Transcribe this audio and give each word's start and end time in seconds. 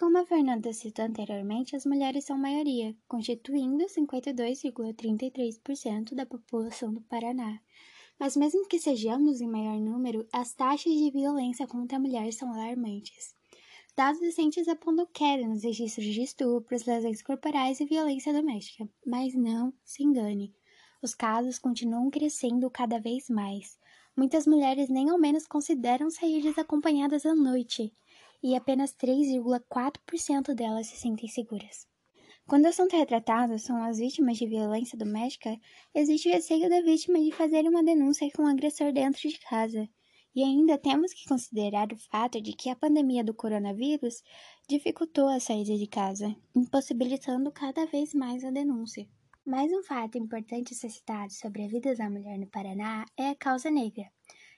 Como 0.00 0.16
a 0.16 0.24
Fernanda 0.24 0.72
citou 0.72 1.04
anteriormente, 1.04 1.76
as 1.76 1.84
mulheres 1.84 2.24
são 2.24 2.38
maioria, 2.38 2.96
constituindo 3.06 3.84
52,33% 3.84 6.14
da 6.14 6.24
população 6.24 6.94
do 6.94 7.02
Paraná. 7.02 7.60
Mas 8.18 8.34
mesmo 8.34 8.66
que 8.66 8.78
sejamos 8.78 9.42
em 9.42 9.46
maior 9.46 9.78
número, 9.78 10.26
as 10.32 10.54
taxas 10.54 10.94
de 10.94 11.10
violência 11.10 11.66
contra 11.66 11.98
a 11.98 12.00
mulher 12.00 12.32
são 12.32 12.50
alarmantes. 12.50 13.36
Dados 13.94 14.22
recentes 14.22 14.66
apontam 14.68 15.06
queda 15.12 15.46
nos 15.46 15.64
registros 15.64 16.06
de 16.06 16.22
estupros, 16.22 16.86
lesões 16.86 17.20
corporais 17.20 17.78
e 17.78 17.84
violência 17.84 18.32
doméstica. 18.32 18.88
Mas 19.06 19.34
não 19.34 19.70
se 19.84 20.02
engane, 20.02 20.54
os 21.02 21.14
casos 21.14 21.58
continuam 21.58 22.08
crescendo 22.08 22.70
cada 22.70 22.98
vez 22.98 23.28
mais. 23.28 23.78
Muitas 24.16 24.46
mulheres 24.46 24.88
nem 24.88 25.10
ao 25.10 25.18
menos 25.18 25.46
consideram 25.46 26.08
sair 26.08 26.40
desacompanhadas 26.40 27.26
à 27.26 27.34
noite, 27.34 27.92
e 28.42 28.56
apenas 28.56 28.94
3,4% 28.94 30.54
delas 30.54 30.86
se 30.86 30.96
sentem 30.96 31.28
seguras. 31.28 31.86
Quando 32.46 32.64
o 32.64 32.68
assunto 32.68 32.96
retratado 32.96 33.58
são 33.58 33.82
as 33.84 33.98
vítimas 33.98 34.36
de 34.36 34.46
violência 34.46 34.98
doméstica, 34.98 35.56
existe 35.94 36.28
o 36.28 36.32
receio 36.32 36.68
da 36.68 36.80
vítima 36.80 37.20
de 37.20 37.30
fazer 37.30 37.62
uma 37.68 37.84
denúncia 37.84 38.28
com 38.34 38.42
o 38.42 38.48
agressor 38.48 38.92
dentro 38.92 39.28
de 39.28 39.38
casa. 39.38 39.88
E 40.34 40.42
ainda 40.42 40.78
temos 40.78 41.12
que 41.12 41.28
considerar 41.28 41.92
o 41.92 41.96
fato 41.96 42.40
de 42.40 42.52
que 42.52 42.68
a 42.68 42.76
pandemia 42.76 43.22
do 43.22 43.34
coronavírus 43.34 44.22
dificultou 44.68 45.28
a 45.28 45.40
saída 45.40 45.76
de 45.76 45.86
casa, 45.86 46.34
impossibilitando 46.54 47.52
cada 47.52 47.86
vez 47.86 48.14
mais 48.14 48.44
a 48.44 48.50
denúncia. 48.50 49.08
Mais 49.46 49.72
um 49.72 49.82
fato 49.82 50.18
importante 50.18 50.74
a 50.74 50.76
ser 50.76 50.90
citado 50.90 51.32
sobre 51.32 51.64
a 51.64 51.68
vida 51.68 51.94
da 51.94 52.10
mulher 52.10 52.38
no 52.38 52.48
Paraná 52.48 53.04
é 53.16 53.30
a 53.30 53.36
causa 53.36 53.70
negra. 53.70 54.10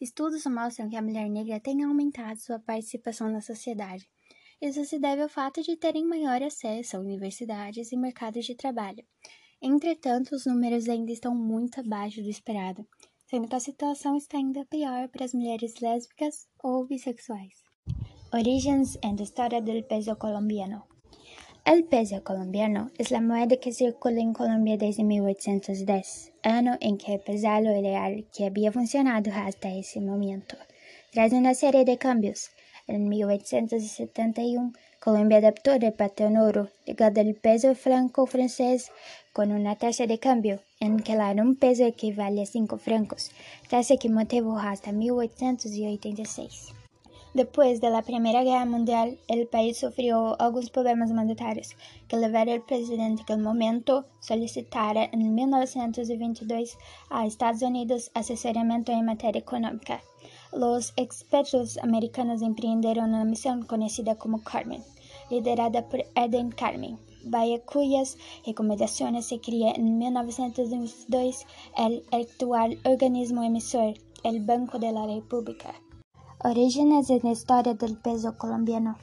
Estudos 0.00 0.44
mostram 0.46 0.88
que 0.90 0.96
a 0.96 1.02
mulher 1.02 1.28
negra 1.30 1.58
tem 1.58 1.82
aumentado 1.82 2.38
sua 2.38 2.58
participação 2.58 3.30
na 3.30 3.40
sociedade. 3.40 4.06
Isso 4.60 4.84
se 4.84 4.98
deve 4.98 5.22
ao 5.22 5.28
fato 5.28 5.62
de 5.62 5.76
terem 5.76 6.04
maior 6.04 6.42
acesso 6.42 6.96
a 6.96 7.00
universidades 7.00 7.92
e 7.92 7.96
mercados 7.96 8.44
de 8.44 8.54
trabalho. 8.54 9.04
Entretanto, 9.60 10.34
os 10.34 10.44
números 10.44 10.88
ainda 10.88 11.12
estão 11.12 11.34
muito 11.34 11.80
abaixo 11.80 12.22
do 12.22 12.28
esperado, 12.28 12.86
sendo 13.26 13.48
que 13.48 13.54
a 13.54 13.60
situação 13.60 14.16
está 14.16 14.36
ainda 14.36 14.66
pior 14.66 15.08
para 15.08 15.24
as 15.24 15.32
mulheres 15.32 15.80
lésbicas 15.80 16.46
ou 16.62 16.86
bissexuais. 16.86 17.64
Orígenes 18.32 18.98
e 19.02 19.22
História 19.22 19.62
do 19.62 19.82
peso 19.84 20.16
colombiano. 20.16 20.84
El 21.64 21.84
peso 21.84 22.22
colombiano 22.22 22.90
es 22.96 23.10
la 23.10 23.20
moneda 23.20 23.56
que 23.56 23.72
circula 23.72 24.20
en 24.20 24.32
Colombia 24.32 24.76
desde 24.76 25.02
1810, 25.02 26.32
año 26.46 26.76
en 26.80 26.98
que 26.98 27.14
el 27.14 27.20
peso 27.20 27.48
real 27.48 28.24
que 28.34 28.46
había 28.46 28.72
funcionado 28.72 29.30
hasta 29.34 29.74
ese 29.74 30.00
momento. 30.00 30.56
Tras 31.12 31.32
una 31.32 31.54
serie 31.54 31.84
de 31.84 31.98
cambios, 31.98 32.50
en 32.86 33.08
1871 33.08 34.72
Colombia 35.06 35.38
adaptó 35.38 35.72
el 35.72 35.92
patrón 35.92 36.36
oro, 36.36 36.68
ligado 36.84 37.20
al 37.20 37.34
peso 37.34 37.74
franco-francés, 37.74 38.90
con 39.32 39.52
una 39.52 39.76
tasa 39.76 40.06
de 40.06 40.18
cambio 40.18 40.60
en 40.80 40.98
que 40.98 41.14
la 41.14 41.30
un 41.30 41.54
peso 41.54 41.84
equivale 41.84 42.42
a 42.42 42.46
5 42.46 42.76
francos, 42.78 43.30
tasa 43.68 43.96
que 43.98 44.08
mantuvo 44.08 44.58
hasta 44.58 44.90
1886. 44.90 46.72
Después 47.36 47.82
de 47.82 47.90
la 47.90 48.00
Primera 48.00 48.44
Guerra 48.44 48.64
Mundial, 48.64 49.18
el 49.28 49.46
país 49.46 49.76
sufrió 49.76 50.40
algunos 50.40 50.70
problemas 50.70 51.10
monetarios 51.10 51.76
que 52.08 52.16
llevaron 52.16 52.54
al 52.54 52.64
presidente 52.64 53.24
del 53.28 53.42
momento 53.42 54.06
solicitar 54.20 54.96
en 54.96 55.34
1922 55.34 56.78
a 57.10 57.26
Estados 57.26 57.60
Unidos 57.60 58.10
asesoramiento 58.14 58.90
en 58.90 59.04
materia 59.04 59.38
económica. 59.38 60.00
Los 60.50 60.94
expertos 60.96 61.76
americanos 61.82 62.40
emprendieron 62.40 63.10
una 63.10 63.26
misión 63.26 63.66
conocida 63.66 64.14
como 64.14 64.42
Carmen, 64.42 64.82
liderada 65.28 65.90
por 65.90 66.06
Eden 66.14 66.50
Carmen, 66.50 66.98
vaya 67.26 67.60
cuyas 67.60 68.16
recomendaciones 68.46 69.26
se 69.26 69.40
crea 69.40 69.72
en 69.72 69.98
1922 69.98 71.44
el 71.76 72.02
actual 72.12 72.78
organismo 72.86 73.42
emisor, 73.42 73.92
el 74.24 74.42
Banco 74.42 74.78
de 74.78 74.92
la 74.92 75.04
República. 75.04 75.74
Orígenes 76.48 77.10
en 77.10 77.22
la 77.24 77.32
historia 77.32 77.74
del 77.74 77.96
peso 77.96 78.38
colombiano. 78.38 78.94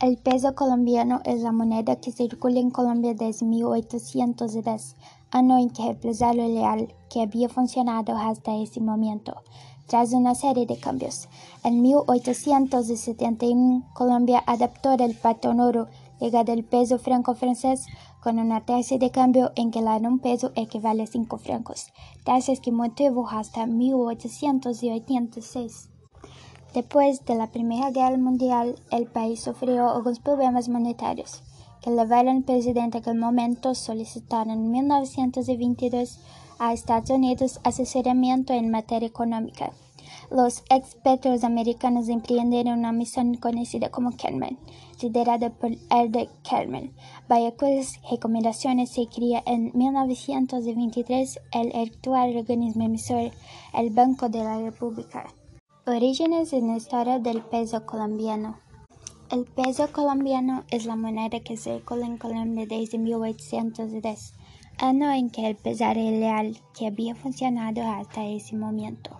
El 0.00 0.16
peso 0.16 0.54
colombiano 0.54 1.20
es 1.24 1.40
la 1.40 1.50
moneda 1.50 1.96
que 1.96 2.12
circula 2.12 2.60
en 2.60 2.70
Colombia 2.70 3.14
desde 3.14 3.44
1810, 3.44 4.94
año 5.32 5.58
en 5.58 5.70
que 5.70 5.90
el 5.90 5.96
peso 5.96 6.30
real 6.30 6.94
que 7.10 7.22
había 7.22 7.48
funcionado 7.48 8.16
hasta 8.16 8.54
ese 8.54 8.80
momento, 8.80 9.42
tras 9.88 10.12
una 10.12 10.36
serie 10.36 10.66
de 10.66 10.76
cambios. 10.76 11.28
En 11.64 11.82
1871, 11.82 13.90
Colombia 13.92 14.44
adaptó 14.46 14.92
el 14.92 15.16
patrón 15.16 15.58
oro, 15.58 15.88
ligado 16.20 16.52
al 16.52 16.62
peso 16.62 17.00
franco-francés, 17.00 17.86
con 18.22 18.38
una 18.38 18.64
tasa 18.64 18.98
de 18.98 19.10
cambio 19.10 19.50
en 19.56 19.72
que 19.72 19.82
la 19.82 19.96
un 19.96 20.20
peso 20.20 20.52
equivale 20.54 21.02
a 21.02 21.08
5 21.08 21.38
francos, 21.38 21.88
tasas 22.22 22.60
que 22.60 22.70
mantuvo 22.70 23.28
hasta 23.28 23.66
1886. 23.66 25.90
Después 26.74 27.24
de 27.24 27.36
la 27.36 27.46
Primera 27.46 27.92
Guerra 27.92 28.16
Mundial, 28.16 28.74
el 28.90 29.06
país 29.06 29.40
sufrió 29.40 29.90
algunos 29.90 30.18
problemas 30.18 30.68
monetarios 30.68 31.44
que 31.80 31.90
llevaron 31.90 32.38
al 32.38 32.42
presidente 32.42 32.98
aquel 32.98 33.16
momento 33.16 33.76
solicitar 33.76 34.48
en 34.48 34.72
1922 34.72 36.18
a 36.58 36.72
Estados 36.72 37.10
Unidos 37.10 37.60
asesoramiento 37.62 38.54
en 38.54 38.72
materia 38.72 39.06
económica. 39.06 39.70
Los 40.32 40.64
expertos 40.68 41.44
americanos 41.44 42.08
emprendieron 42.08 42.80
una 42.80 42.90
misión 42.90 43.34
conocida 43.36 43.90
como 43.90 44.16
Kerman, 44.16 44.58
liderada 45.00 45.50
por 45.50 45.70
Erde 45.92 46.28
Kerman, 46.42 46.90
vaya 47.28 47.52
cuyas 47.52 48.00
recomendaciones 48.10 48.90
se 48.90 49.06
crea 49.06 49.44
en 49.46 49.70
1923 49.74 51.38
el 51.52 51.72
actual 51.76 52.36
organismo 52.36 52.84
emisor, 52.84 53.30
el 53.74 53.90
Banco 53.90 54.28
de 54.28 54.42
la 54.42 54.58
República. 54.58 55.32
Orígenes 55.86 56.54
en 56.54 56.68
la 56.68 56.78
historia 56.78 57.18
del 57.18 57.42
peso 57.42 57.84
colombiano. 57.84 58.58
El 59.30 59.44
peso 59.44 59.92
colombiano 59.92 60.64
es 60.70 60.86
la 60.86 60.96
moneda 60.96 61.40
que 61.40 61.58
circula 61.58 62.06
en 62.06 62.16
Colombia 62.16 62.64
desde 62.66 62.96
1810, 62.96 64.32
año 64.78 65.12
en 65.12 65.28
que 65.28 65.46
el 65.46 65.56
peso 65.56 65.84
real 65.92 66.56
que 66.72 66.86
había 66.86 67.14
funcionado 67.14 67.82
hasta 67.82 68.24
ese 68.24 68.56
momento. 68.56 69.10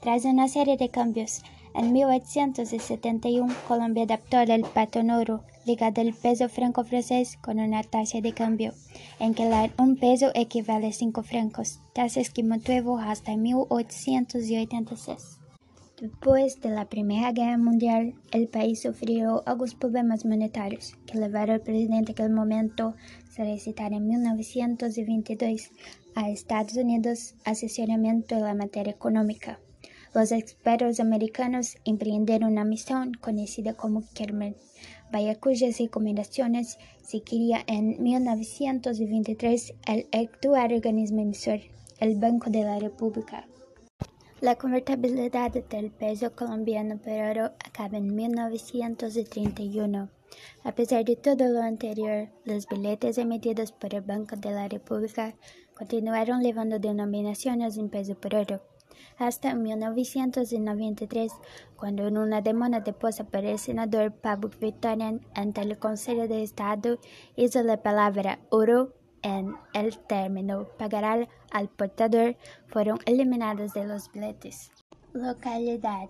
Tras 0.00 0.24
una 0.24 0.48
serie 0.48 0.76
de 0.76 0.88
cambios, 0.88 1.44
en 1.74 1.92
1871 1.92 3.54
Colombia 3.68 4.02
adaptó 4.02 4.40
el 4.40 4.62
patrón 4.62 5.10
oro 5.10 5.44
ligado 5.64 6.00
al 6.00 6.12
peso 6.12 6.48
franco-francés 6.48 7.38
con 7.40 7.60
una 7.60 7.84
tasa 7.84 8.20
de 8.20 8.32
cambio 8.32 8.74
en 9.20 9.32
que 9.32 9.48
un 9.78 9.94
peso 9.94 10.32
equivale 10.34 10.88
a 10.88 10.92
5 10.92 11.22
francos, 11.22 11.78
tasas 11.92 12.30
que 12.30 12.42
mantuvo 12.42 12.98
hasta 12.98 13.36
1886. 13.36 15.39
Después 16.00 16.58
de 16.62 16.70
la 16.70 16.88
Primera 16.88 17.30
Guerra 17.32 17.58
Mundial, 17.58 18.14
el 18.32 18.48
país 18.48 18.80
sufrió 18.80 19.42
algunos 19.44 19.74
problemas 19.74 20.24
monetarios 20.24 20.94
que 21.04 21.18
llevaron 21.18 21.56
al 21.56 21.60
presidente 21.60 22.12
en 22.12 22.14
aquel 22.14 22.30
momento 22.30 22.94
solicitar 23.36 23.92
en 23.92 24.08
1922 24.08 25.70
a 26.14 26.30
Estados 26.30 26.74
Unidos 26.76 27.34
asesoramiento 27.44 28.34
en 28.34 28.44
la 28.44 28.54
materia 28.54 28.94
económica. 28.94 29.60
Los 30.14 30.32
expertos 30.32 31.00
americanos 31.00 31.76
emprendieron 31.84 32.52
una 32.52 32.64
misión 32.64 33.12
conocida 33.12 33.74
como 33.74 34.02
Kerman, 34.14 34.56
vaya 35.12 35.38
cuyas 35.38 35.78
recomendaciones 35.78 36.78
se 37.02 37.20
quería 37.20 37.62
en 37.66 38.02
1923 38.02 39.74
el 39.86 40.06
actual 40.12 40.72
organismo 40.72 41.20
emisor, 41.20 41.60
el 41.98 42.16
Banco 42.16 42.48
de 42.48 42.62
la 42.64 42.78
República. 42.78 43.46
La 44.40 44.56
convertibilidad 44.56 45.50
del 45.52 45.90
peso 45.90 46.34
colombiano 46.34 46.96
por 46.96 47.12
oro 47.12 47.44
acaba 47.62 47.98
en 47.98 48.14
1931. 48.14 50.08
A 50.64 50.72
pesar 50.72 51.04
de 51.04 51.16
todo 51.16 51.48
lo 51.48 51.60
anterior, 51.60 52.30
los 52.46 52.66
billetes 52.66 53.18
emitidos 53.18 53.70
por 53.72 53.94
el 53.94 54.00
Banco 54.00 54.36
de 54.36 54.50
la 54.50 54.66
República 54.66 55.34
continuaron 55.76 56.40
llevando 56.40 56.78
denominaciones 56.78 57.76
en 57.76 57.90
peso 57.90 58.14
por 58.14 58.34
oro, 58.34 58.62
hasta 59.18 59.54
1993, 59.54 61.32
cuando 61.76 62.08
en 62.08 62.16
una 62.16 62.40
demanda 62.40 62.80
depuesta 62.80 63.24
por 63.24 63.44
el 63.44 63.58
senador 63.58 64.10
Pablo 64.10 64.50
Victorian 64.58 65.20
ante 65.34 65.60
el 65.60 65.78
Consejo 65.78 66.26
de 66.26 66.42
Estado 66.42 66.98
hizo 67.36 67.62
la 67.62 67.82
palabra 67.82 68.38
oro 68.48 68.94
en 69.22 69.54
el 69.74 69.98
término 69.98 70.66
pagará 70.78 71.28
al 71.50 71.68
portador 71.68 72.36
fueron 72.68 72.98
eliminados 73.06 73.72
de 73.74 73.84
los 73.84 74.10
billetes. 74.12 74.70
Localidad. 75.12 76.08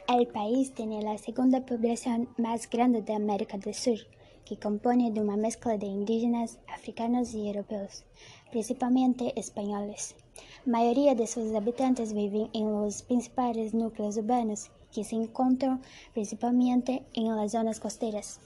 El 0.09 0.27
país 0.27 0.75
tiene 0.75 1.03
la 1.03 1.19
segunda 1.19 1.65
población 1.65 2.29
más 2.37 2.69
grande 2.69 3.01
de 3.01 3.15
América 3.15 3.59
del 3.59 3.75
Sur, 3.75 3.99
que 4.45 4.59
compone 4.59 5.13
de 5.13 5.21
una 5.21 5.37
mezcla 5.37 5.79
de 5.79 5.87
indígenas, 5.87 6.59
africanos 6.67 7.33
y 7.33 7.47
europeos, 7.47 8.03
principalmente 8.51 9.39
españoles. 9.39 10.17
La 10.65 10.79
mayoría 10.79 11.15
de 11.15 11.29
sus 11.29 11.55
habitantes 11.55 12.13
viven 12.13 12.51
en 12.53 12.73
los 12.73 13.03
principales 13.03 13.73
núcleos 13.73 14.17
urbanos, 14.17 14.73
que 14.93 15.05
se 15.05 15.15
encuentran 15.15 15.81
principalmente 16.13 17.05
en 17.15 17.37
las 17.37 17.53
zonas 17.53 17.79
costeras. 17.79 18.41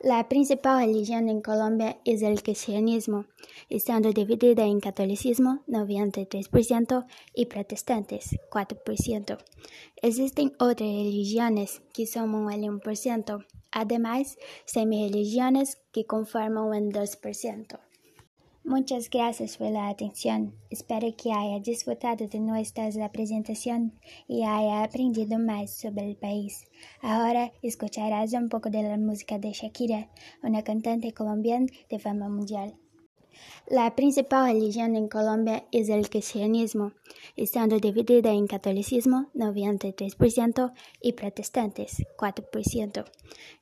La 0.00 0.28
principal 0.28 0.86
religión 0.86 1.28
en 1.28 1.40
Colombia 1.40 1.98
es 2.04 2.22
el 2.22 2.42
cristianismo, 2.42 3.26
estando 3.70 4.12
dividida 4.12 4.64
en 4.64 4.80
catolicismo 4.80 5.62
93% 5.66 7.06
y 7.34 7.46
protestantes 7.46 8.36
4%. 8.50 9.38
Existen 10.02 10.52
otras 10.58 10.88
religiones 10.88 11.82
que 11.92 12.06
son 12.06 12.34
un 12.34 12.46
1%, 12.48 13.46
además 13.70 14.36
semi-religiones 14.66 15.78
que 15.92 16.04
conforman 16.04 16.64
un 16.64 16.92
2%. 16.92 17.80
Muchas 18.66 19.10
gracias 19.10 19.58
por 19.58 19.70
la 19.70 19.90
atención. 19.90 20.54
Espero 20.70 21.14
que 21.18 21.30
haya 21.30 21.60
disfrutado 21.60 22.26
de 22.26 22.40
nuestra 22.40 22.88
presentación 23.12 23.92
y 24.26 24.42
haya 24.44 24.82
aprendido 24.82 25.38
más 25.38 25.70
sobre 25.70 26.08
el 26.08 26.16
país. 26.16 26.64
Ahora 27.02 27.52
escucharás 27.60 28.32
un 28.32 28.48
poco 28.48 28.70
de 28.70 28.82
la 28.82 28.96
música 28.96 29.38
de 29.38 29.52
Shakira, 29.52 30.08
una 30.42 30.62
cantante 30.62 31.12
colombiana 31.12 31.66
de 31.90 31.98
fama 31.98 32.30
mundial. 32.30 32.74
La 33.68 33.94
principal 33.94 34.54
religión 34.54 34.96
en 34.96 35.08
Colombia 35.08 35.66
es 35.70 35.90
el 35.90 36.08
cristianismo, 36.08 36.92
estando 37.36 37.78
dividida 37.78 38.32
en 38.32 38.46
catolicismo 38.46 39.30
93% 39.34 40.72
y 41.02 41.12
protestantes 41.12 42.02
4%. 42.16 43.04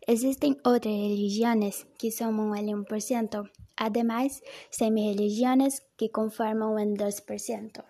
Existen 0.06 0.58
otras 0.62 0.94
religiones 0.94 1.88
que 1.98 2.12
son 2.12 2.38
un 2.38 2.52
1%, 2.52 3.50
además 3.82 4.42
semi-religiones 4.70 5.82
que 5.96 6.10
conforman 6.10 6.68
un 6.68 6.96
2%. 6.96 7.84